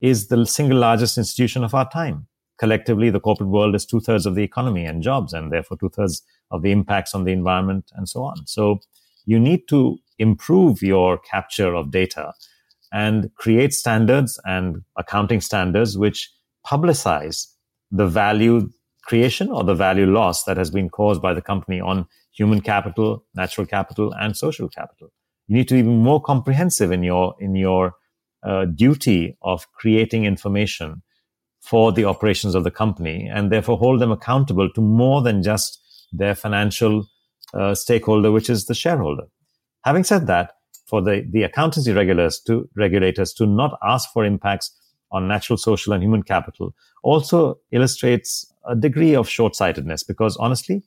[0.00, 2.26] is the single largest institution of our time.
[2.58, 5.88] Collectively, the corporate world is two thirds of the economy and jobs, and therefore two
[5.88, 8.46] thirds of the impacts on the environment and so on.
[8.46, 8.80] So
[9.26, 12.32] you need to improve your capture of data
[12.92, 16.30] and create standards and accounting standards which
[16.64, 17.48] publicize
[17.90, 18.70] the value
[19.02, 23.24] creation or the value loss that has been caused by the company on human capital,
[23.34, 25.12] natural capital, and social capital.
[25.46, 27.94] You need to be more comprehensive in your in your
[28.44, 31.02] uh, duty of creating information
[31.60, 35.80] for the operations of the company, and therefore hold them accountable to more than just
[36.12, 37.06] their financial
[37.54, 39.24] uh, stakeholder, which is the shareholder.
[39.84, 40.52] Having said that,
[40.86, 44.70] for the, the accountancy regulators to regulators to not ask for impacts
[45.10, 50.82] on natural, social, and human capital also illustrates a degree of short-sightedness because honestly,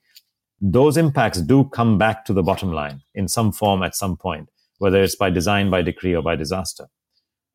[0.60, 4.50] those impacts do come back to the bottom line in some form at some point,
[4.80, 6.88] whether it's by design, by decree, or by disaster,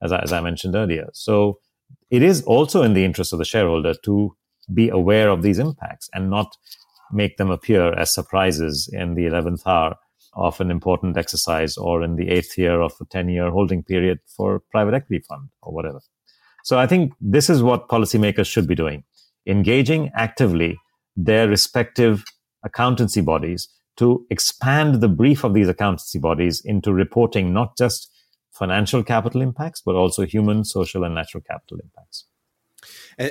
[0.03, 1.09] as I, as I mentioned earlier.
[1.13, 1.59] So
[2.11, 4.37] it is also in the interest of the shareholder to
[4.73, 6.57] be aware of these impacts and not
[7.13, 9.97] make them appear as surprises in the 11th hour
[10.35, 14.19] of an important exercise or in the eighth year of a 10 year holding period
[14.27, 16.01] for private equity fund or whatever.
[16.65, 19.05] So I think this is what policymakers should be doing,
[19.47, 20.79] engaging actively
[21.17, 22.25] their respective
[22.65, 28.12] accountancy bodies to expand the brief of these accountancy bodies into reporting not just
[28.53, 32.27] financial capital impacts, but also human, social, and natural capital impacts.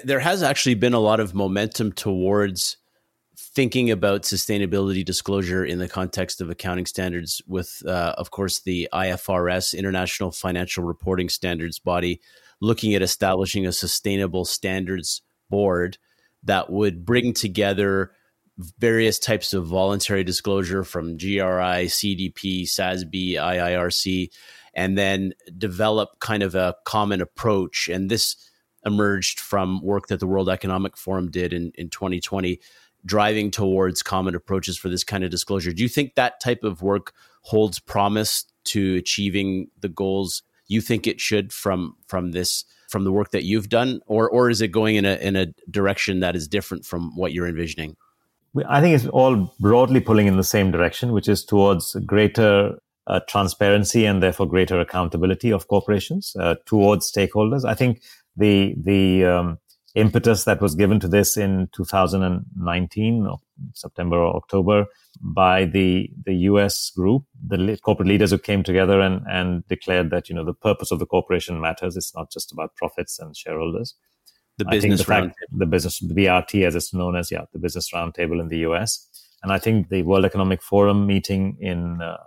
[0.04, 2.78] There has actually been a lot of momentum towards
[3.38, 8.88] thinking about sustainability disclosure in the context of accounting standards with uh, of course the
[8.94, 12.22] ifrs international financial reporting standards body
[12.60, 15.98] looking at establishing a sustainable standards board
[16.44, 18.12] that would bring together
[18.78, 24.30] various types of voluntary disclosure from GRI, CDP, SASB, IIRC,
[24.74, 27.90] and then develop kind of a common approach.
[27.90, 28.36] And this
[28.86, 32.60] emerged from work that the World Economic Forum did in, in 2020,
[33.06, 35.72] driving towards common approaches for this kind of disclosure.
[35.72, 41.06] Do you think that type of work holds promise to achieving the goals you think
[41.06, 44.70] it should from from this from the work that you've done, or or is it
[44.70, 47.98] going in a in a direction that is different from what you're envisioning?
[48.68, 53.20] I think it's all broadly pulling in the same direction, which is towards greater uh,
[53.28, 57.66] transparency and therefore greater accountability of corporations uh, towards stakeholders.
[57.66, 58.02] I think
[58.36, 59.58] the the um,
[59.96, 63.28] impetus that was given to this in 2019,
[63.74, 64.86] September or October,
[65.20, 66.92] by the the U.S.
[66.92, 70.92] group, the corporate leaders who came together and and declared that you know the purpose
[70.92, 71.98] of the corporation matters.
[71.98, 73.96] It's not just about profits and shareholders.
[74.58, 78.40] The business the fact, the business BRT as it's known as yeah the business roundtable
[78.40, 79.08] in the U.S.
[79.44, 82.18] And I think the World Economic Forum meeting in uh,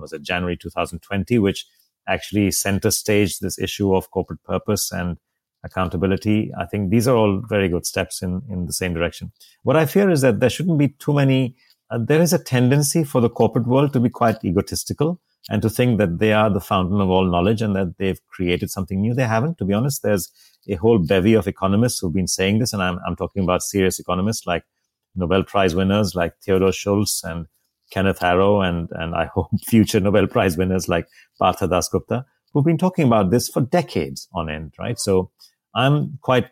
[0.00, 1.66] was it January 2020, which
[2.08, 5.18] actually center staged this issue of corporate purpose and
[5.64, 6.52] accountability.
[6.58, 9.32] I think these are all very good steps in, in the same direction.
[9.62, 11.56] What I fear is that there shouldn't be too many.
[11.90, 15.70] Uh, there is a tendency for the corporate world to be quite egotistical and to
[15.70, 19.14] think that they are the fountain of all knowledge and that they've created something new.
[19.14, 20.02] They haven't, to be honest.
[20.02, 20.30] There's
[20.68, 23.98] a whole bevy of economists who've been saying this, and I'm, I'm talking about serious
[23.98, 24.64] economists like
[25.14, 27.46] Nobel Prize winners like Theodore Schultz and
[27.92, 31.06] Kenneth Arrow, and, and I hope future Nobel Prize winners like
[31.38, 34.98] Partha Dasgupta, who've been talking about this for decades on end, right?
[34.98, 35.30] So
[35.74, 36.48] I'm quite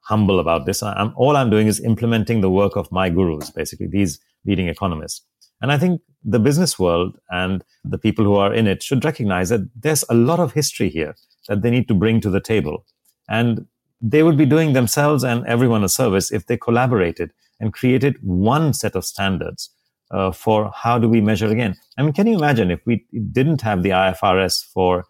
[0.00, 0.82] humble about this.
[0.82, 5.24] I'm, all I'm doing is implementing the work of my gurus, basically, these leading economists.
[5.60, 9.48] And I think the business world and the people who are in it should recognize
[9.50, 11.14] that there's a lot of history here
[11.48, 12.84] that they need to bring to the table.
[13.28, 13.66] And
[14.00, 18.74] they would be doing themselves and everyone a service if they collaborated and created one
[18.74, 19.70] set of standards
[20.12, 21.74] uh, for how do we measure again.
[21.98, 25.04] I mean, can you imagine if we didn't have the IFRS for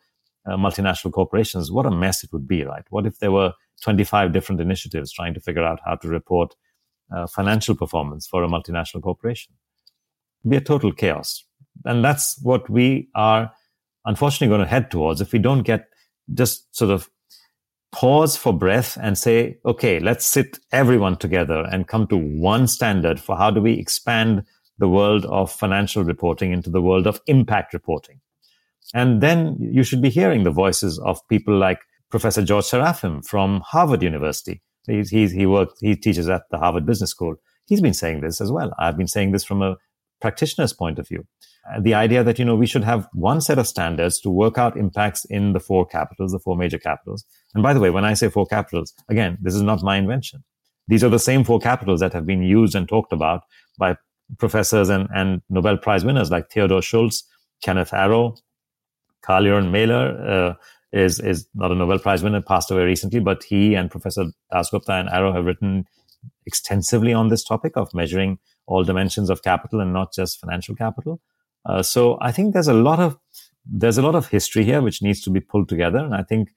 [0.47, 2.85] uh, multinational corporations, what a mess it would be, right?
[2.91, 6.55] What if there were 25 different initiatives trying to figure out how to report
[7.15, 9.55] uh, financial performance for a multinational corporation?
[10.43, 11.45] It'd be a total chaos.
[11.85, 13.53] And that's what we are
[14.05, 15.89] unfortunately going to head towards if we don't get
[16.35, 17.09] just sort of
[17.93, 23.21] pause for breath and say, okay, let's sit everyone together and come to one standard
[23.21, 24.45] for how do we expand
[24.83, 28.21] the world of financial reporting into the world of impact reporting.
[28.93, 31.79] And then you should be hearing the voices of people like
[32.11, 34.61] Professor George Serafeim from Harvard University.
[34.89, 37.37] He's, he works, he teaches at the Harvard Business School.
[37.67, 38.73] He's been saying this as well.
[38.77, 39.77] I've been saying this from a
[40.21, 41.29] practitioner's point of view.
[41.73, 44.59] Uh, the idea that, you know, we should have one set of standards to work
[44.59, 47.25] out impacts in the four capitals, the four major capitals.
[47.55, 50.43] And by the way, when I say four capitals, again, this is not my invention.
[50.89, 53.43] These are the same four capitals that have been used and talked about
[53.79, 53.95] by
[54.39, 57.25] professors and, and Nobel Prize winners like Theodore Schultz,
[57.63, 58.37] Kenneth Arrow,
[59.23, 60.55] Karl-Göran Mäler uh,
[60.93, 65.01] is is not a Nobel Prize winner, passed away recently, but he and Professor Dasgupta
[65.01, 65.87] and Arrow have written
[66.47, 71.21] extensively on this topic of measuring all dimensions of capital and not just financial capital.
[71.65, 73.17] Uh, so I think there's a lot of
[73.65, 76.51] there's a lot of history here which needs to be pulled together, and I think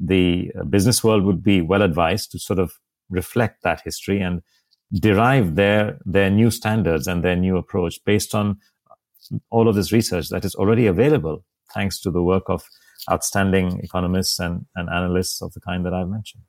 [0.00, 2.72] the business world would be well advised to sort of
[3.10, 4.42] reflect that history and
[4.92, 8.58] derive their their new standards and their new approach based on
[9.50, 12.64] all of this research that is already available thanks to the work of
[13.10, 16.42] outstanding economists and, and analysts of the kind that I've mentioned.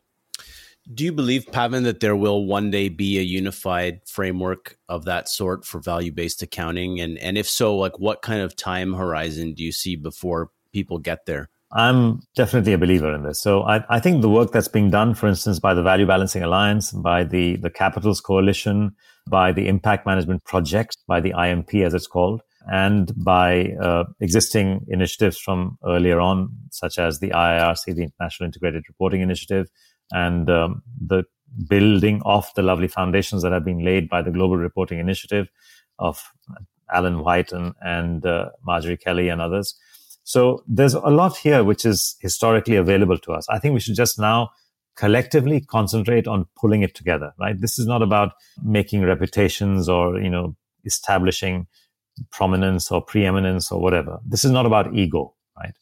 [0.92, 5.30] Do you believe, Pavan, that there will one day be a unified framework of that
[5.30, 7.00] sort for value based accounting?
[7.00, 10.98] And, and if so, like what kind of time horizon do you see before people
[10.98, 11.50] get there?
[11.72, 13.40] I'm definitely a believer in this.
[13.40, 16.42] So I, I think the work that's being done, for instance, by the Value Balancing
[16.42, 18.96] Alliance, by the, the Capitals Coalition,
[19.30, 24.86] by the Impact Management Project, by the IMP as it's called, and by uh, existing
[24.88, 29.70] initiatives from earlier on, such as the IIRC, the International Integrated Reporting Initiative,
[30.12, 31.24] and um, the
[31.68, 35.48] building of the lovely foundations that have been laid by the Global Reporting Initiative
[36.00, 36.32] of
[36.92, 39.76] Allen White and, and uh, Marjorie Kelly and others.
[40.30, 43.48] So there's a lot here which is historically available to us.
[43.50, 44.52] I think we should just now
[44.96, 47.60] collectively concentrate on pulling it together, right?
[47.60, 50.56] This is not about making reputations or, you know,
[50.86, 51.66] establishing
[52.32, 54.20] prominence or preeminence or whatever.
[54.24, 55.74] This is not about ego, right?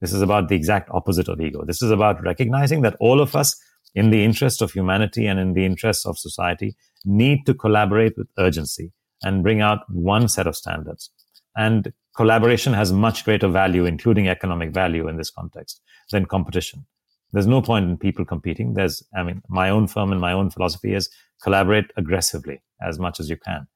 [0.00, 1.64] This is about the exact opposite of ego.
[1.64, 3.60] This is about recognizing that all of us
[3.96, 8.28] in the interest of humanity and in the interest of society, need to collaborate with
[8.38, 8.92] urgency
[9.22, 11.10] and bring out one set of standards.
[11.56, 15.80] And collaboration has much greater value, including economic value in this context,
[16.10, 16.86] than competition.
[17.32, 18.74] There's no point in people competing.
[18.74, 21.10] There's, I mean, my own firm and my own philosophy is
[21.42, 23.66] collaborate aggressively as much as you can.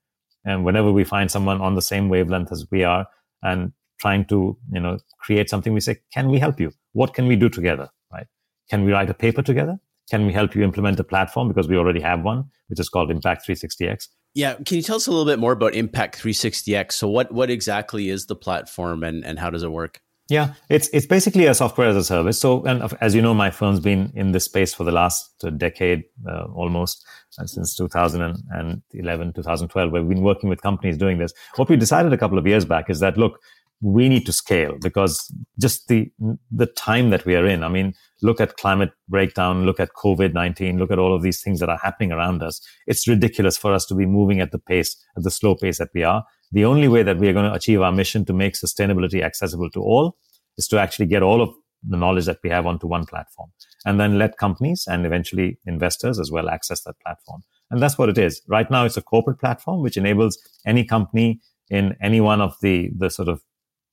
[0.44, 3.06] And whenever we find someone on the same wavelength as we are
[3.42, 6.72] and trying to, you know, create something, we say, can we help you?
[6.92, 7.90] What can we do together?
[8.12, 8.26] Right?
[8.70, 9.78] Can we write a paper together?
[10.10, 11.48] Can we help you implement a platform?
[11.48, 14.08] Because we already have one, which is called Impact 360X.
[14.34, 14.54] Yeah.
[14.54, 16.92] Can you tell us a little bit more about Impact 360X?
[16.92, 20.00] So what, what exactly is the platform and, and how does it work?
[20.30, 22.38] Yeah, it's it's basically a software as a service.
[22.38, 26.04] So, and as you know, my firm's been in this space for the last decade,
[26.24, 27.04] uh, almost
[27.40, 29.90] uh, since 2011, 2012.
[29.90, 31.32] We've been working with companies doing this.
[31.56, 33.40] What we decided a couple of years back is that look,
[33.80, 36.10] we need to scale because just the
[36.50, 37.64] the time that we are in.
[37.64, 41.40] I mean, look at climate breakdown, look at COVID nineteen, look at all of these
[41.40, 42.60] things that are happening around us.
[42.86, 45.90] It's ridiculous for us to be moving at the pace, at the slow pace that
[45.94, 48.54] we are the only way that we are going to achieve our mission to make
[48.54, 50.16] sustainability accessible to all
[50.58, 51.50] is to actually get all of
[51.88, 53.50] the knowledge that we have onto one platform
[53.86, 57.42] and then let companies and eventually investors as well access that platform.
[57.70, 58.42] And that's what it is.
[58.48, 62.90] Right now, it's a corporate platform which enables any company in any one of the,
[62.98, 63.40] the sort of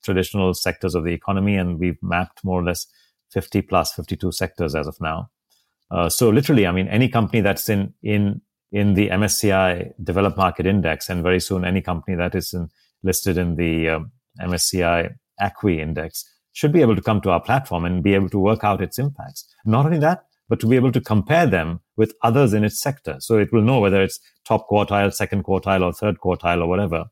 [0.07, 1.55] traditional sectors of the economy.
[1.55, 2.87] And we've mapped more or less
[3.31, 5.29] 50 plus 52 sectors as of now.
[5.91, 8.41] Uh, so literally, I mean, any company that's in, in
[8.71, 12.69] in the MSCI Developed Market Index, and very soon any company that is in,
[13.01, 17.85] listed in the um, MSCI ACWI Index should be able to come to our platform
[17.85, 19.47] and be able to work out its impacts.
[19.65, 23.17] Not only that, but to be able to compare them with others in its sector.
[23.19, 27.05] So it will know whether it's top quartile, second quartile, or third quartile, or whatever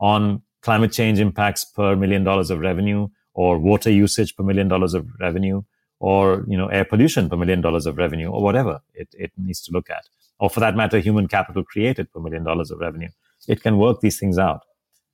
[0.00, 4.94] on climate change impacts per million dollars of revenue, or water usage per million dollars
[5.00, 5.62] of revenue,
[6.10, 9.60] or you know air pollution per million dollars of revenue, or whatever it, it needs
[9.66, 10.04] to look at
[10.38, 13.08] or for that matter, human capital created per million dollars of revenue.
[13.48, 14.62] It can work these things out.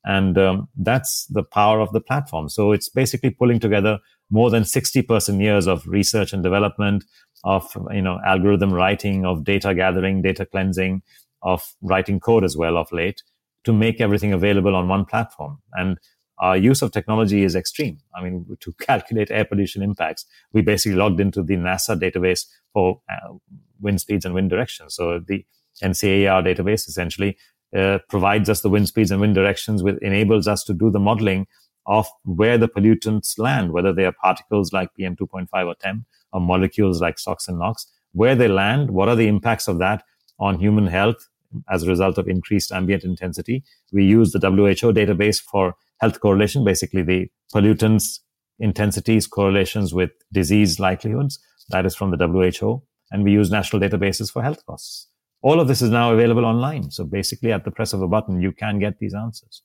[0.04, 2.48] And um, that's the power of the platform.
[2.48, 4.00] So it's basically pulling together
[4.30, 7.04] more than 60 person years of research and development,
[7.44, 11.02] of you know algorithm writing, of data gathering, data cleansing,
[11.42, 13.22] of writing code as well of late
[13.64, 15.58] to make everything available on one platform.
[15.72, 15.98] And
[16.38, 17.98] our use of technology is extreme.
[18.14, 23.00] I mean, to calculate air pollution impacts, we basically logged into the NASA database for
[23.10, 23.34] uh,
[23.80, 24.94] wind speeds and wind directions.
[24.94, 25.44] So the
[25.82, 27.36] NCAR database essentially
[27.76, 31.00] uh, provides us the wind speeds and wind directions, which enables us to do the
[31.00, 31.46] modeling
[31.86, 36.40] of where the pollutants land, whether they are particles like PM 2.5 or 10 or
[36.40, 40.04] molecules like SOx and NOx, where they land, what are the impacts of that
[40.38, 41.28] on human health
[41.70, 43.64] as a result of increased ambient intensity.
[43.92, 48.20] We use the WHO database for health correlation, basically the pollutants
[48.58, 51.38] intensities correlations with disease likelihoods.
[51.70, 52.82] That is from the WHO
[53.12, 55.08] and we use national databases for health costs.
[55.42, 56.90] All of this is now available online.
[56.90, 59.62] So basically, at the press of a button, you can get these answers.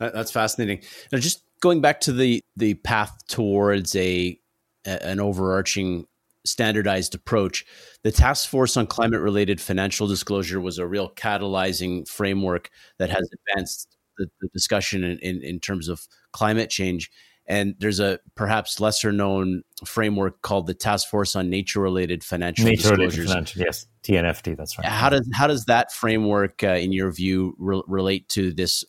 [0.00, 0.82] That's fascinating.
[1.12, 4.38] Now, just going back to the the path towards a
[4.84, 6.06] an overarching
[6.44, 7.64] standardized approach,
[8.02, 13.28] the task force on climate related financial disclosure was a real catalyzing framework that has
[13.32, 17.10] advanced the, the discussion in, in, in terms of climate change.
[17.46, 22.66] And there's a perhaps lesser known framework called the Task Force on Nature Related Financial
[22.66, 23.28] nature Disclosures.
[23.28, 24.54] Financial, yes, TNFD.
[24.54, 24.86] That's right.
[24.86, 28.84] How does how does that framework, uh, in your view, re- relate to this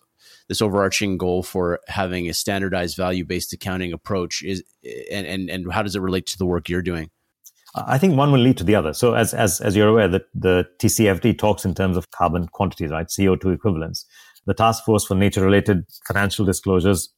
[0.50, 4.44] this overarching goal for having a standardized value based accounting approach?
[4.44, 4.62] Is
[5.10, 7.12] and, and and how does it relate to the work you're doing?
[7.76, 8.94] I think one will lead to the other.
[8.94, 12.92] So as as as you're aware, that the TCFD talks in terms of carbon quantities,
[12.92, 13.08] right?
[13.08, 14.06] CO2 equivalents.
[14.46, 17.14] The Task Force for Nature Related Financial Disclosures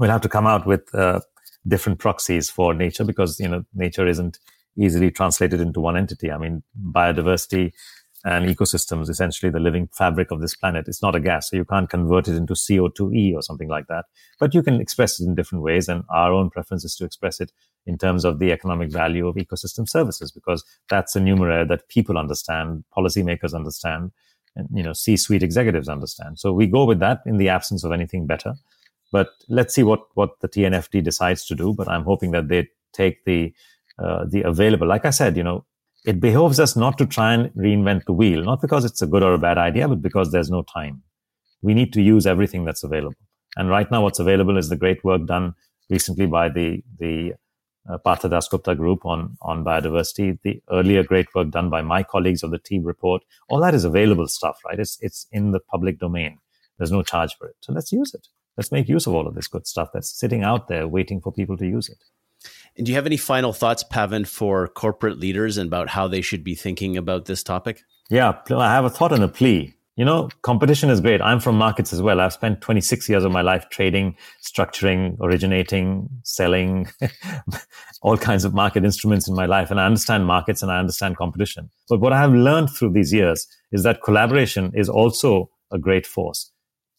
[0.00, 1.20] we'll have to come out with uh,
[1.68, 4.40] different proxies for nature because you know nature isn't
[4.76, 6.32] easily translated into one entity.
[6.32, 7.72] I mean, biodiversity
[8.24, 11.64] and ecosystems, essentially the living fabric of this planet, it's not a gas, so you
[11.64, 14.04] can't convert it into CO2e or something like that.
[14.38, 17.40] But you can express it in different ways, and our own preference is to express
[17.40, 17.50] it
[17.86, 22.18] in terms of the economic value of ecosystem services because that's a numeraire that people
[22.18, 24.12] understand, policymakers understand,
[24.56, 26.38] and you know, C-suite executives understand.
[26.38, 28.54] So we go with that in the absence of anything better.
[29.12, 31.72] But let's see what what the TNFD decides to do.
[31.72, 33.52] But I'm hoping that they take the
[33.98, 34.86] uh, the available.
[34.86, 35.64] Like I said, you know,
[36.04, 39.22] it behoves us not to try and reinvent the wheel, not because it's a good
[39.22, 41.02] or a bad idea, but because there's no time.
[41.62, 43.16] We need to use everything that's available.
[43.56, 45.54] And right now, what's available is the great work done
[45.90, 47.34] recently by the the
[47.90, 50.38] uh, Partha Dasgupta group on on biodiversity.
[50.42, 53.22] The earlier great work done by my colleagues of the TEEB report.
[53.48, 54.78] All that is available stuff, right?
[54.78, 56.38] It's it's in the public domain.
[56.78, 59.34] There's no charge for it, so let's use it let's make use of all of
[59.34, 62.04] this good stuff that's sitting out there waiting for people to use it.
[62.76, 66.20] And do you have any final thoughts, Pavan, for corporate leaders and about how they
[66.20, 67.82] should be thinking about this topic?
[68.10, 69.74] Yeah, I have a thought and a plea.
[69.96, 71.20] You know, competition is great.
[71.20, 72.20] I'm from markets as well.
[72.20, 76.88] I've spent 26 years of my life trading, structuring, originating, selling
[78.02, 79.70] all kinds of market instruments in my life.
[79.70, 81.68] And I understand markets and I understand competition.
[81.88, 86.06] But what I have learned through these years is that collaboration is also a great
[86.06, 86.50] force.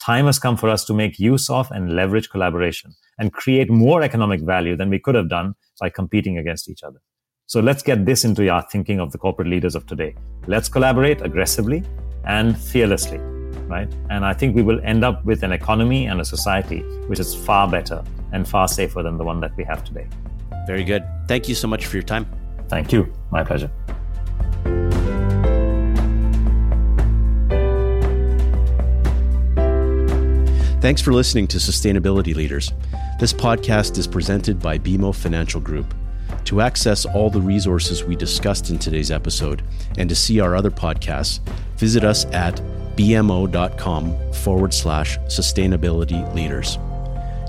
[0.01, 4.01] Time has come for us to make use of and leverage collaboration and create more
[4.01, 6.99] economic value than we could have done by competing against each other.
[7.45, 10.15] So let's get this into our thinking of the corporate leaders of today.
[10.47, 11.83] Let's collaborate aggressively
[12.25, 13.19] and fearlessly,
[13.67, 13.93] right?
[14.09, 17.35] And I think we will end up with an economy and a society which is
[17.35, 20.07] far better and far safer than the one that we have today.
[20.65, 21.03] Very good.
[21.27, 22.25] Thank you so much for your time.
[22.69, 23.13] Thank you.
[23.29, 23.69] My pleasure.
[30.81, 32.73] Thanks for listening to Sustainability Leaders.
[33.19, 35.93] This podcast is presented by BMO Financial Group.
[36.45, 39.61] To access all the resources we discussed in today's episode
[39.99, 41.39] and to see our other podcasts,
[41.77, 42.55] visit us at
[42.95, 46.79] bmo.com forward slash sustainability leaders.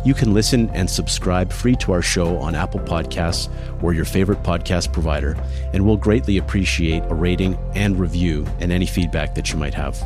[0.05, 3.49] You can listen and subscribe free to our show on Apple Podcasts
[3.83, 5.39] or your favorite podcast provider,
[5.73, 9.97] and we'll greatly appreciate a rating and review and any feedback that you might have.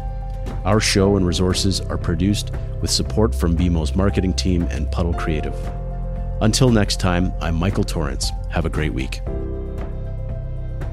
[0.64, 5.54] Our show and resources are produced with support from BMO's marketing team and Puddle Creative.
[6.40, 8.30] Until next time, I'm Michael Torrance.
[8.50, 9.20] Have a great week.